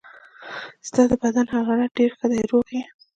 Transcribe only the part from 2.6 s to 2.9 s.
یې.